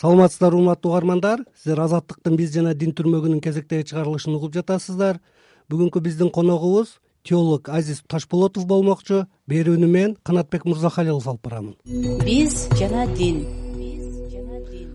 [0.00, 1.42] саламатсыздарбы урматтуу угармандар.
[1.56, 5.18] Сиздер азаттыктын биз жана дин түрмөгүнүн кезектеги чыгарылышын угуп жатасыздар.
[5.70, 9.24] Бүгүнкү биздин коногубуз теолог азиз ташболотов болмокчу.
[9.50, 11.74] Берүүнү мен канатбек мырзахалилов алып барамын.
[12.22, 13.42] Биз жана дин.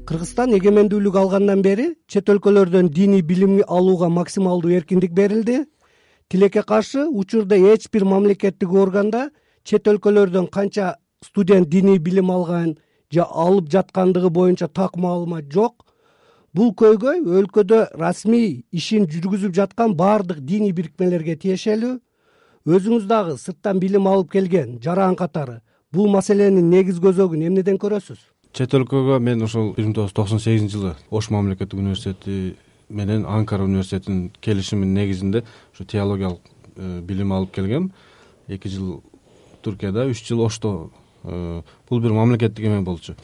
[0.08, 5.66] Кыргызстан эгемендүүлүк алгандан бери чет өлкөлөрдөн диний билим алууга максималдуу эркиндик берилди.
[6.30, 9.30] Тилекке каршы учурда эч бир мамлекеттик органда
[9.64, 12.78] чет өлкөлөрдөн канча студент диний билим алган
[13.22, 15.86] алып жаткандыгы боюнча так маалымат жок.
[16.54, 22.00] Бул көйгөй өлкөдө расмий ишин жүргүзүп жаткан баардык диний бирикмелерге тиешелүү.
[22.66, 25.62] Өзүңүз дагы сырттан билим алып келген жаран катары.
[25.92, 28.18] Бул маселенин негизги өзөгүн эмнеден көрөсүз?
[28.54, 32.56] Чет өлкөгө мен ошол бир миң тогуз жүз токсон сегизинчи жылы ош мамлекеттик университети
[32.90, 36.40] менен анкара университетинин келишиминин негизинде ушу теологиялык
[36.76, 37.92] э, билим алып келгем.
[38.48, 39.02] Эки жыл
[39.62, 40.92] туркияда үч жыл ошто
[41.24, 43.16] бул бир мамлекеттик эме болчу.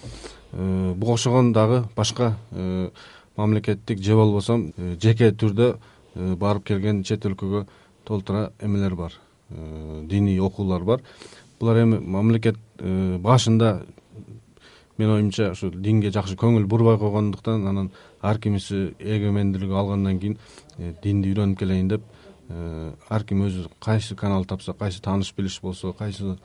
[0.52, 2.90] Э, буга окшогон дагы башка э,
[3.36, 4.58] мамлекеттик же болбосо
[5.02, 5.76] жеке түрдө
[6.16, 7.66] барып келген чет өлкөгө
[8.06, 9.14] толтура эмелер бар.
[9.50, 11.02] Диний окуулар бар.
[11.60, 13.86] Булар эми мамлекет башында
[15.00, 20.38] менин оюмча ушу динге жакшы көңүл бурбай койгондуктан анан ар кимиси эгемендүүлүк алгандан кийин
[21.04, 22.04] динди үйрөнүп келейин деп
[23.10, 26.36] ар ким өзү кайсы канал тапса кайсы тааныш билиш болсо кайсы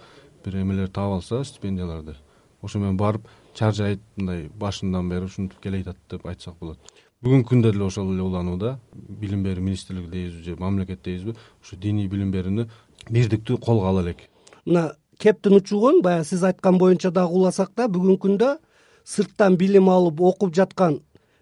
[0.44, 2.14] бир эмелерди таап алса стипендияларды.
[2.62, 6.78] Ошо менен барып чаржайт мындай башынан бери ушинтип келе атат деп айтсак болот.
[7.24, 12.08] Бүгүнкү күндө деле ошол эле уланууда билим берүү министрлиги дейбизби же мамлекет дейбизби ушу диний
[12.08, 12.68] билим берүүнү
[13.10, 14.28] бирдиктүү колго ала элек.
[14.66, 18.50] Мына кептин учугун баягы сиз айткан боюнча дагы уласак да бүгүнкү күндө
[19.04, 21.00] сырттан билим алып окуп жаткан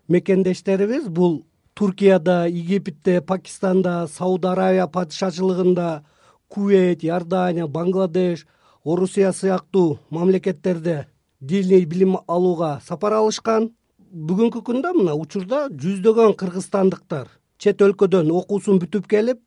[0.08, 1.42] мекендештерибиз бул
[1.74, 6.02] туркияда египетте пакистанда сауд аравия падышачылыгында
[6.48, 8.46] кувейт иордания бангладеш
[8.84, 11.06] орусия сыяктуу мамлекеттерде
[11.40, 13.70] диний билим алууга сапар алышкан.
[14.12, 19.40] Бүгүнкү күндө мына учурда жүздөгөн кыргызстандыктар чет өлкөдөн окуусун бүтүп келип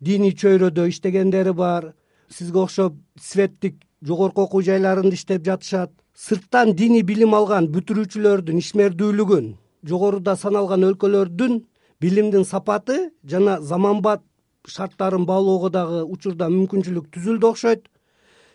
[0.00, 1.92] диний чөйрөдө иштегендери бар.
[2.30, 5.90] Сизге окшоп светтик жогорку окуу жайларында иштеп жатышат.
[6.14, 9.52] Сырттан диний билим алган бүтүрүүчүлөрдүн ишмердүүлүгүн
[9.84, 11.60] жогоруда саналган өлкөлөрдүн
[12.00, 14.22] билимдин сапаты жана заманбап
[14.66, 17.84] шарттарын баалоого дагы учурда мүмкүнчүлүк түзүлдү окшойт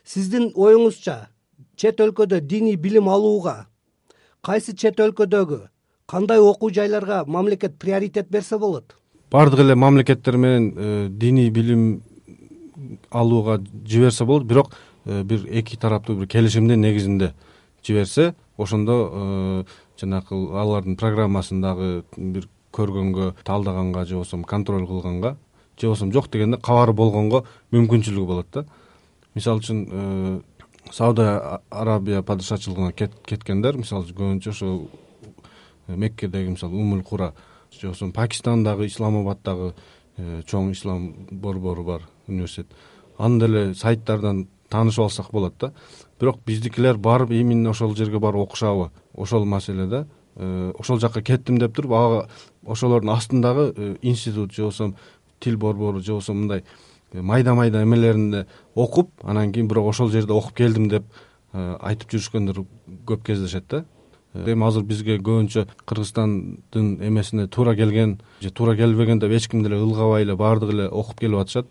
[0.04, 1.28] сиздин оюңузча
[1.76, 3.68] чет өлкөдө диний билим алууга
[4.42, 5.62] кайсы чет өлкөдөгү
[6.12, 8.96] кандай окуу жайларга мамлекет приоритет берсе болот?
[9.32, 12.02] Баардык эле мамлекеттер менен э, диний билим
[13.10, 14.72] алууга жиберсе болот бирок
[15.06, 17.34] э, бир эки тараптуу бир келишимдин негизинде
[17.84, 19.64] жиберсе ошондо э,
[20.00, 25.38] жанагы алардын программасын дагы бир көргөнгө талдаганга же болбосо контроль кылганга
[25.78, 28.66] же болбосо жок дегенде кабары болгонго мүмкүнчүлүгү болот да
[29.36, 30.40] мисалы үчүн э,
[30.92, 34.78] сауда арабия падышачылыгына кеткендер мисалы үчүн көбүнчө ошол
[35.88, 37.34] э, меккедеги мисалы умул кура
[37.72, 39.74] же болбосо пакистандагы исламабаддагы
[40.18, 42.68] э, чоң ислам борбору бар университет.
[43.18, 45.74] Аны деле сайттардан таанышып алсак болот да.
[46.20, 51.76] Бирок биздикилер барып именно ошол жерге барып окушабы ошол маселе да ошол жака кеттим деп
[51.76, 52.30] туруп ага
[52.66, 54.96] ошолордун астындагы институт же болбосо
[55.40, 56.64] тил борбору же болбосо мындай
[57.14, 58.46] майда майда эмелеринде
[58.76, 61.04] окуп анан кийин бирок ошол жерде окуп келдим деп
[61.54, 62.64] э, айтып жүрүшкөндөр
[63.06, 63.86] көп кездешет да.
[64.34, 69.64] Э, эми азыр бизге көбүнчө кыргызстандын эмесине туура келген же туура келбеген деп эч ким
[69.64, 71.68] деле ылгабай эле баардыгы эле окуп келип атышат.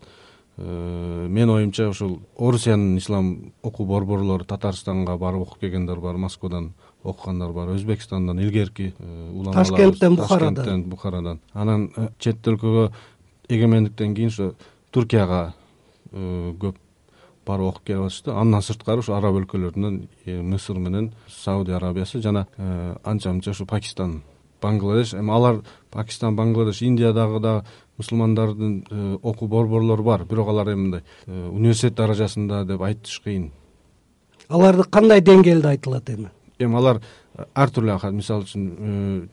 [0.59, 7.53] Э, менин оюмча ушул орусиянын ислам окуу борборлору татарстанга барып окуп келгендер бар москвадан окугандар
[7.53, 8.93] бар өзбекстандан илгерки
[9.33, 10.55] уламалар ташкенттен бухарадан.
[10.55, 11.41] Ташкенттен бухарадан.
[11.55, 12.91] Анан чет өлкөгө
[13.49, 14.53] эгемендиктен кийин ошо
[14.91, 15.53] туркияга
[16.12, 16.77] э, көп
[17.47, 22.47] барып окуп келип атышты андан сырткары ушу араб өлкөлөрүнөн э, мысыр менен саудия арабиясы жана
[22.56, 24.23] э, анча мынча ушу пакистан
[24.62, 25.15] бангладеш.
[25.15, 27.65] Эми алар пакистан бангладеш индиядагы дагы
[27.99, 30.25] мусулмандардын окуу борборлору бар.
[30.25, 33.50] Бирок алар эми мындай университет даражасында деп айтыш кыйын.
[34.49, 36.31] Аларды кандай деңгээлде айтылат эми?
[36.59, 37.00] Эми алар
[37.55, 39.29] ар түрлүү мисалы үчүн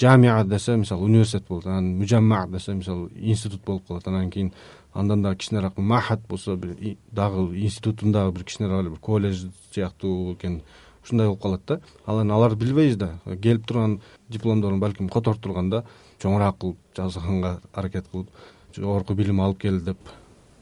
[0.00, 4.06] жамиа десе мисалы университет болот анан мужамма десе мисалы институт болуп калат.
[4.08, 4.52] Анан кийин
[4.94, 10.34] андан дагы кичинерээк махат болсо бир дагы институтун дагы бир кичинерээк эле бир колледж сыяктуу
[10.34, 10.62] экен.
[11.04, 11.80] Ушундай болуп калат да.
[12.06, 13.18] Ал эми аларды билбейбиз да.
[13.42, 15.84] Келип туруп анан дипломдорун балким которуп турганда
[16.22, 18.28] чоңураак кылып жазганга аракет кылып
[18.74, 19.98] жогорку билим алып кел деп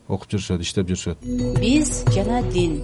[0.08, 1.22] окуп жүрүшөт иштеп жүрүшөт
[1.60, 2.80] биз жана дин.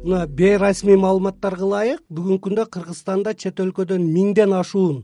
[0.00, 5.02] Мына бейрасмий маалыматтарга ылайык бүгүнкү күндө кыргызстанда чет өлкөдөн миңден ашуун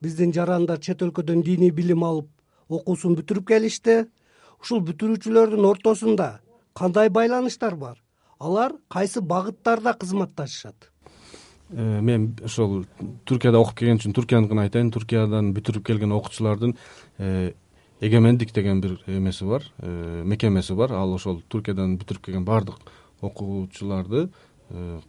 [0.00, 2.28] биздин жарандар чет өлкөдөн диний билим алып
[2.68, 4.04] окуусун бүтүрүп келишти
[4.62, 6.40] ушул бүтүрүүчүлөрдүн ортосунда
[6.74, 7.98] кандай байланыштар бар?
[8.38, 10.90] Алар кайсы багыттарда кызматташышат?
[11.70, 12.86] Э, мен ошол
[13.24, 14.92] туркияда окуп келген үчүн туркияныкын айтайын.
[14.94, 16.76] Туркиядан бүтүрүп келген окуучулардын
[17.18, 17.52] э,
[18.00, 20.94] эгемендик деген бир эмеси бар э, мекемеси бар.
[20.96, 22.78] Ал ошол туркиядан бүтүрүп келген баардык
[23.20, 24.28] окуучуларды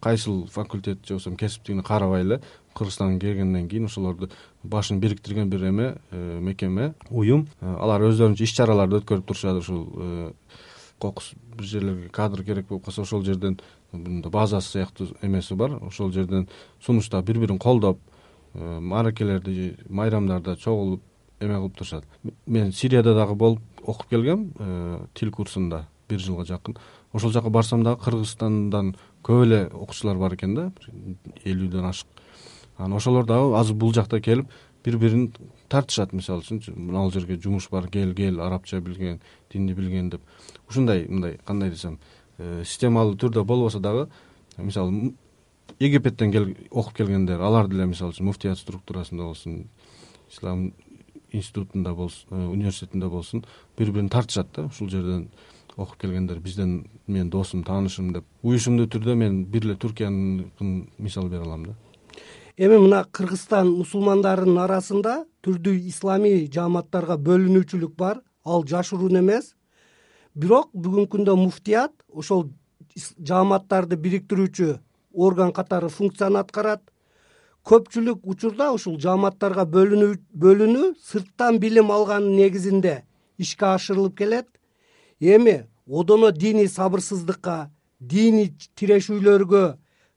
[0.00, 2.40] кайсыл факультет же болбосо кесиптигине карабай эле
[2.74, 4.30] кыргызстанга келгенден кийин ошолорду
[4.62, 6.94] башын бириктирген бир эме мекеме.
[7.10, 7.48] Уюм.
[7.60, 10.32] Алар өздөрүнчө иш чараларды өткөрүп турушат ушул
[11.00, 13.58] кокус бир жерлерге кадр керек болуп калса ошол жерден
[13.92, 15.78] мындай базасы сыяктуу эмеси бар.
[15.82, 16.48] Ошол жерден
[16.80, 17.98] сунуштап бири бирин колдоп
[18.54, 21.02] э, мааракелерди майрамдарда чогулуп
[21.40, 22.04] эме кылып турушат.
[22.46, 26.76] Мен сирияда дагы болуп окуп келгем э, тил курсунда бир жылга жакын.
[27.12, 30.66] Ошол жака барсам дагы кыргызстандан көп эле окуучулар бар экен да
[31.44, 32.08] элүүдөн ашык.
[32.76, 34.50] Анан ошолор дагы азыр бул жакта келип
[34.84, 35.30] бири бирин
[35.68, 39.20] тартышат мисалы үчүнчү мына жерге жумуш бар кел кел арабча билген
[39.52, 40.22] динди билген деп.
[40.68, 41.98] Ушундай мындай кандай десем
[42.38, 44.08] э, системалуу түрдө болбосо дагы
[44.56, 45.14] мисалы
[45.78, 46.32] египеттен
[46.70, 49.66] окуп келгендер алар деле мисалы үчүн муфтият структурасында болсун
[50.30, 50.72] ислам
[51.32, 53.44] институтунда болсун э, университетинде болсун
[53.78, 55.28] бири бирин тартышат да ушул жерден
[55.80, 61.42] окуп келгендер бизден менин досум таанышым деп уюшумдуу түрдө мен бир эле туркияныкын мисал бере
[61.42, 61.74] алам да.
[62.56, 69.54] Эми мына кыргызстан мусулмандарынын арасында түрдүү исламий жааматтарга бөлүнүүчүлүк бар ал жашыруун эмес.
[70.34, 72.50] Бирок бүгүнкү күндө муфтият ошол
[73.24, 74.74] жааматтарды бириктирүүчү
[75.14, 76.82] орган катары функцияны аткарат.
[77.64, 83.02] Көпчүлүк учурда ушул жааматтарга бөлүнүү сырттан билим алганын негизинде
[83.38, 84.48] ишке ашырылып келет.
[85.20, 87.70] Эми одоно диний сабырсыздыкка
[88.00, 89.64] диний тирешүүлөргө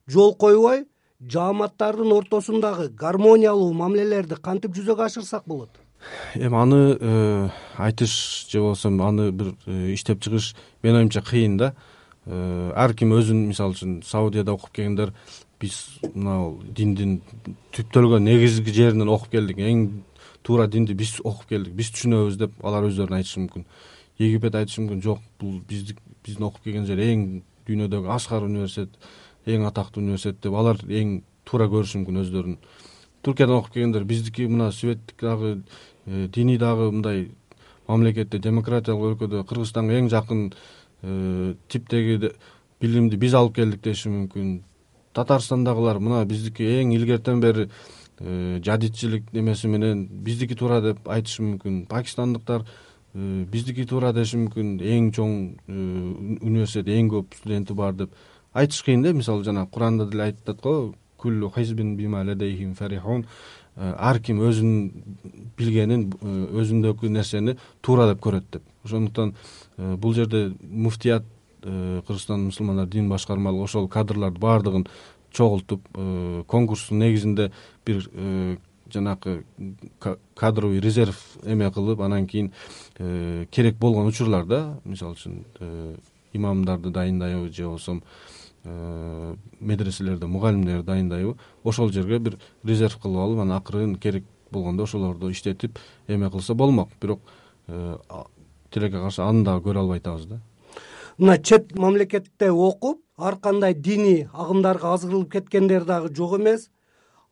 [0.07, 0.85] жол койбой
[1.19, 5.69] жааматтардын ортосундагы гармониялуу мамилелерди кантип жүзөгө ашырсак болот?
[6.35, 10.53] Эми аны э, айтыш же болбосо аны бир э, иштеп чыгыш
[10.83, 11.73] менин оюмча кыйын да.
[12.25, 15.13] Э, ар ким өзүн мисалы үчүн саудияда окуп келгендер
[15.59, 17.21] биз мынабул диндин
[17.75, 20.03] түптөлгөн негизги жеринен окуп келдик эң
[20.43, 23.65] туура динди биз окуп келдик биз түшүнөбүз деп алар өздөрү айтышы мүмкүн
[24.23, 27.27] египет айтышы мүмкүн жок бул биздик биздин окуп келген жер эң
[27.67, 28.97] дүйнөдөгү ашкар университет
[29.45, 32.57] эң атактуу университет деп алар эң туура көрүшү мүмкүн өздөрүн
[33.23, 35.63] туркиядан окуп келгендер биздики мына светтик дагы
[36.05, 37.31] э, диний дагы мындай
[37.87, 40.45] мамлекетте демократиялык өлкөдө кыргызстанга эң жакын
[41.03, 42.33] э, типтеги
[42.81, 44.61] билимди биз алып келдик деши мүмкүн.
[45.13, 47.69] Татарстандагылар мына биздики эң илгертен бери
[48.19, 51.85] э, жадидчилик эмеси менен биздики туура деп айтышы мүмкүн.
[51.87, 52.65] Пакистандыктар
[53.13, 55.33] биздики туура деши мүмкүн эң чоң
[55.69, 58.15] университет эң көп студенти бар деп
[58.53, 59.13] айтыш кыйын да.
[59.13, 60.93] Мисалы жана куранда деле айтат го
[61.23, 63.25] күллү хизбин бима ледейхим фарихун
[63.75, 68.67] э, ар ким өзүнүн билгенин э, өзүндөгү нерсени туура деп көрөт деп.
[68.83, 69.33] Ошондуктан
[69.77, 71.25] э, бул жерде муфтият
[71.63, 74.87] кыргызстандын мусулмандар дин башкармалыгы ошол кадрларды баардыгын
[75.31, 75.85] чогултуп
[76.51, 77.53] конкурстун негизинде
[77.85, 78.03] бир
[78.93, 79.43] жанакы
[80.35, 82.51] кадровый резерв эме кылып анан кийин
[83.51, 85.97] керек болгон учурларда мисалы үчүн
[86.33, 88.01] имамдарды дайындайбы же болбосо
[88.65, 91.35] Э, медреселерде мугалимдер дайындайбы
[91.65, 96.87] ошол жерге бир резерв кылып алып анан акырын керек болгондо ошолорду иштетип эме кылса болмок.
[97.01, 97.19] Бирок
[97.67, 97.97] э,
[98.71, 100.39] тилекке каршы аны дагы көрө албай атабыз да.
[101.17, 106.69] Мына чет мамлекетте окуп ар кандай диний агымдарга азгырылып кеткендер дагы жок эмес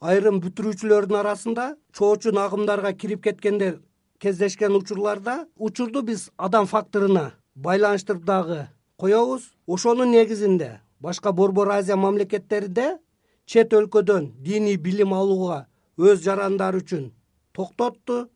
[0.01, 3.77] айрым бүтүрүүчүлөрдүн арасында чоочун агымдарга кирип кеткендер
[4.21, 9.43] кездешкен учурларда учурду биз адам факторуна байланыштырып дагы коебуз.
[9.67, 12.97] Ошонун негизинде башка борбор азия мамлекеттеринде
[13.45, 17.11] чет өлкөдөн диний билим алууга өз жарандары үчүн
[17.53, 18.27] токтотту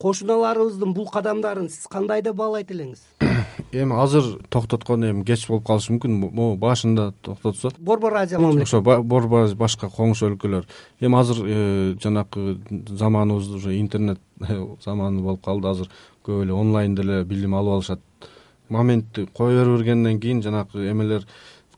[0.00, 3.02] кошуналарыбыздын бул кадамдарын сиз кандай деп баалайт элеңиз?
[3.72, 6.16] Эми азыр токтоткону эми кеч болуп калышы мүмкүн.
[6.24, 7.70] Могу башында токтотсо.
[7.78, 10.66] Борбор азия мамлекет ошо борбор азия башка коңшу өлкөлөр.
[11.00, 14.20] Эми азыр э, жанакы заманыбыз уже интернет
[14.84, 15.68] заманы болуп калды.
[15.68, 15.90] Азыр
[16.24, 18.00] көп эле онлайн деле билим алып алышат.
[18.68, 21.26] Моментти кое бергенден кийин жанакы эмелер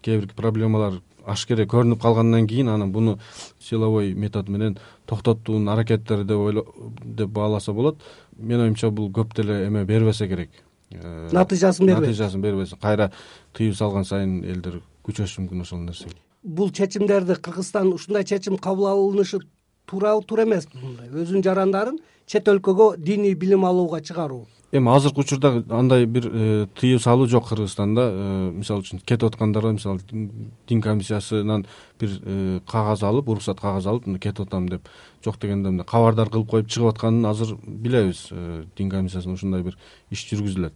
[0.03, 3.19] кээ бир проблемалар ашкере көрүнүп калгандан кийин анан буну
[3.61, 6.67] силовой метод менен токтотуунун аракеттери деп
[7.05, 7.99] деп бааласа болот.
[8.37, 10.51] Менин оюмча бул көп деле эме бербесе керек.
[10.91, 13.13] Э, натыйжасын бербей натыйжасын бербесе кайра
[13.53, 16.17] тыюу салган сайын элдер күчөшүшү мүмкүн ошол нерсеге.
[16.43, 19.41] Бул чечимдерди кыргызстан ушундай чечим кабыл алынышы
[19.87, 21.09] туурабы туура эмеспи мындай.
[21.09, 26.99] Өзүнүн жарандарын чет өлкөгө диний билим алууга чыгаруу эми азыркы учурда андай бир э, тыюу
[26.99, 31.67] салуу жок кыргызстанда э, мисалы үчүн кетип аткандарга мисалы дин комиссиясынан
[32.01, 34.89] бир э, кагаз алып уруксат кагаз алып кетип атам деп.
[35.25, 38.31] Жок дегенде мындай кабардар кылып коюп чыгып атканын азыр билебиз.
[38.79, 39.77] Дин комиссиясынан ушундай бир
[40.11, 40.73] иш жүргүзүлөт.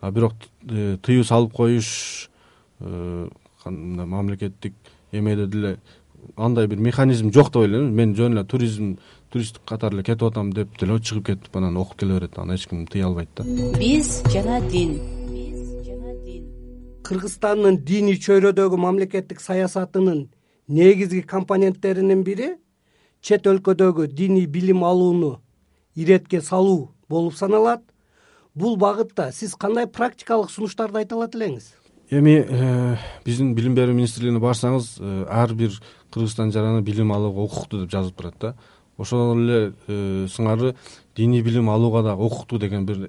[0.00, 2.30] А бирок тыюу салып коюш
[2.78, 4.74] мындай мамлекеттик
[5.10, 5.78] эмеде деле
[6.36, 7.90] андай бир механизм жок деп ойлойм.
[7.90, 8.96] Мен жөн эле туризм
[9.32, 12.66] туристтик катары эле кетип атам деп деле чыгып кетип анан окуп келе берет аны эч
[12.68, 13.44] ким тыя албайт да.
[13.78, 14.98] Биз жана дин.
[15.32, 16.44] Биз жана дин
[17.02, 20.28] кыргызстандын диний чөйрөдөгү мамлекеттик саясатынын
[20.68, 22.54] негизги компоненттеринин бири
[23.20, 25.38] чет өлкөдөгү диний билим алууну
[25.94, 27.82] иретке салуу болуп саналат.
[28.54, 31.70] Бул багытта сиз кандай практикалык сунуштарды айта алат элеңиз?
[32.12, 35.78] Эми э, биздин билим берүү министрлигине барсаңыз э, ар бир
[36.12, 38.54] кыргызстан жараны билим алууга укуктуу деп жазылып турат да
[38.98, 40.74] ошол эле э, сыңары
[41.16, 43.08] диний билим алууга дагы укуктуу деген бир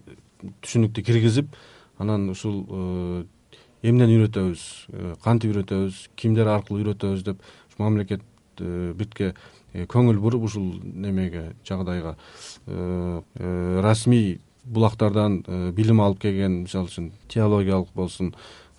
[0.64, 1.56] түшүнүктү киргизип
[1.98, 2.64] анан ушул
[3.84, 4.64] эмнени үйрөтөбүз?
[5.24, 6.08] Кантип үйрөтөбүз?
[6.16, 7.44] Кимдер аркылуу үйрөтөбүз деп
[7.78, 8.24] мамлекет
[8.58, 9.34] биртке
[9.74, 12.16] көңүл буруп ушул немеге жагдайга
[13.84, 15.42] расмий булактардан
[15.76, 18.34] билим алып келген мисалы үчүн теологиялык болсун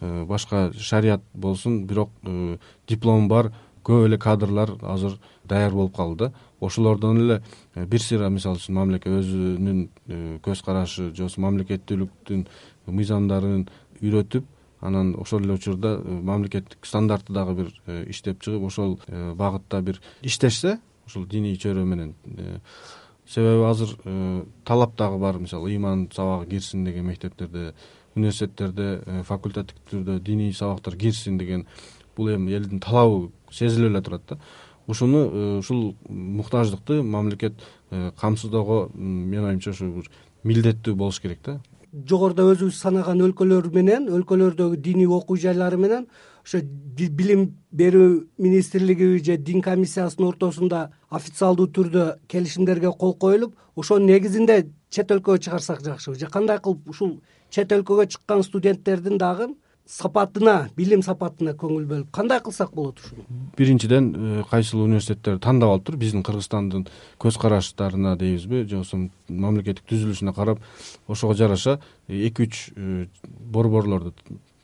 [0.05, 2.59] Э, башка шарият болсун бирок э,
[2.89, 3.53] диплому бар
[3.85, 6.29] көп эле кадрлар азыр даяр болуп калды.
[6.29, 6.33] Да
[6.67, 7.43] ошолордон эле
[7.75, 12.47] э, бир сыйра мисалы үчүн мамлекет өзүнүн көз карашы же болбосо мамлекеттүүлүктүн
[12.87, 13.67] мыйзамдарын
[14.01, 14.47] үйрөтүп
[14.85, 21.27] анан ошол эле учурда мамлекеттик стандарты дагы бир иштеп чыгып ошол багытта бир иштешсе ушул
[21.27, 22.15] диний чөйрө менен
[23.27, 23.97] себеби азыр
[24.65, 27.73] талап дагы бар мисалы ыйман сабагы кирсин деген мектептерде
[28.15, 31.67] университеттерде э, факультативдүү түрдө диний сабактар кирсин деген
[32.17, 34.39] бул эми элдин талабы сезилип эле турат да
[34.87, 37.55] ушуну э, ушул муктаждыкты мамлекет
[37.91, 40.11] э, камсыздоого менин оюмча ушу бир
[40.45, 41.61] милдеттүү болуш керек да.
[41.95, 46.09] Жогоруда өзүбүз санаган өлкөлөр менен өлкөлөрдөгү диний окуу жайлары менен
[46.45, 54.67] ошо билим берүү министрлиги же дин комиссиясынын ортосунда официалдуу түрдө келишимдерге кол коюлуп ошонун негизинде
[54.91, 59.55] чет өлкөгө чыгарсак жакшыбы же кандай кылып ушул чет өлкөгө чыккан студенттердин дагы
[59.87, 63.25] сапатына билим сапатына көңүл бөлүп кандай кылсак болот ушуну?
[63.57, 66.87] Биринчиден э, кайсыл университеттерди тандап алып туруп биздин кыргызстандын
[67.21, 70.65] көз караштарына дейбизби же болбосо мамлекеттик түзүлүшүнө карап
[71.07, 73.07] ошого жараша эки үч э,
[73.53, 74.15] борборлорду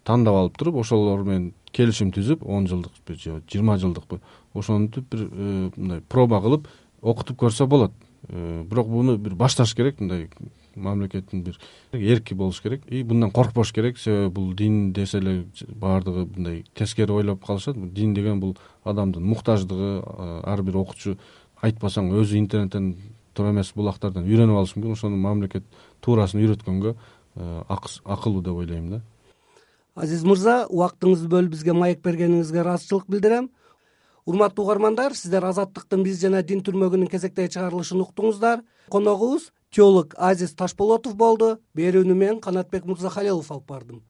[0.04, 4.22] тандап алып туруп ошолор менен келишим түзүп он жылдыкпы же жыйырма жылдыкпы
[4.54, 6.68] ошентип бир э, мындай проба кылып
[7.02, 7.92] окутуп көрсө болот.
[8.28, 10.28] Бирок муну бир башташ керек мындай
[10.74, 11.58] мамлекеттин бир
[11.92, 12.82] эрки болуш керек.
[12.88, 13.98] И мындан коркпош керек.
[13.98, 17.76] Себеби бул дин десе эле баардыгы мындай тескери ойлоп калышат.
[17.94, 20.02] Дин деген бул адамдын муктаждыгы
[20.44, 21.16] ар бир окуучу
[21.62, 22.96] айтпасаң өзү интернеттен
[23.34, 24.92] туура эмес булактардан үйрөнүп алышы мүмкүн.
[24.92, 25.64] Ошону мамлекет
[26.00, 26.94] туурасын үйрөткөнгө
[27.36, 29.00] акылуу деп ойлойм да.
[29.94, 33.50] Азиз мырза убактыңызды бөлүп бизге маек бергениңизге ыраазычылык билдирем.
[34.26, 38.62] Урматтуу угармандар сиздер азаттыктын биз жана дин түрмөгүнүн кезектеги чыгарылышын уктуңуздар.
[38.90, 41.58] Коногубуз теолог азиз ташполотов болду.
[41.74, 43.98] Берүүнү мен канатбек мырзахалилов алып бардым